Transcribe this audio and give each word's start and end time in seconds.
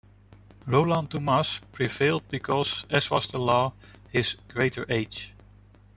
Roland 0.65 1.09
Dumas 1.11 1.61
prevailed 1.73 2.27
because, 2.31 2.85
as 2.89 3.11
was 3.11 3.27
the 3.27 3.37
law- 3.37 3.71
his 4.11 4.33
greater 4.47 4.83
age. 4.91 5.31